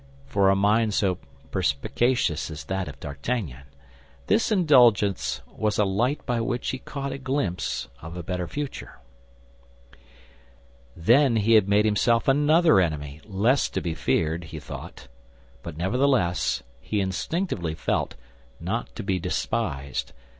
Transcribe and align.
For 0.25 0.49
a 0.49 0.55
mind 0.55 0.95
so 0.95 1.19
perspicuous 1.51 2.49
as 2.49 2.63
that 2.63 2.87
of 2.87 2.99
D'Artagnan, 2.99 3.65
this 4.25 4.51
indulgence 4.51 5.41
was 5.45 5.77
a 5.77 5.85
light 5.85 6.25
by 6.25 6.41
which 6.41 6.71
he 6.71 6.79
caught 6.79 7.11
a 7.11 7.19
glimpse 7.19 7.87
of 8.01 8.17
a 8.17 8.23
better 8.23 8.47
future. 8.47 8.99
Then 10.97 11.35
he 11.35 11.53
had 11.53 11.69
made 11.69 11.85
himself 11.85 12.27
another 12.27 12.79
enemy, 12.79 13.21
less 13.25 13.69
to 13.69 13.79
be 13.79 13.93
feared, 13.93 14.45
he 14.45 14.59
thought; 14.59 15.07
but 15.61 15.77
nevertheless, 15.77 16.63
he 16.79 16.99
instinctively 16.99 17.75
felt, 17.75 18.15
not 18.59 18.95
to 18.95 19.03
be 19.03 19.19
despised. 19.19 20.13